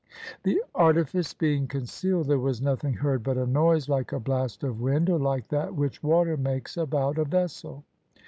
[0.41, 4.81] The artifice being concealed, there was nothing heard but a noise like a blast of
[4.81, 7.83] wind or like that which water makes about a vessel.